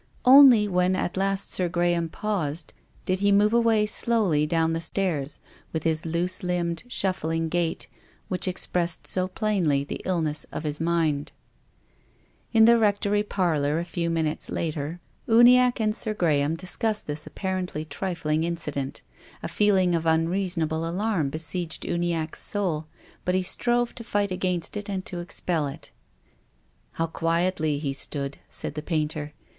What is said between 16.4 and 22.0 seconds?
discussed this apparently trifling incident. A feehng of unreasonable alarm besieged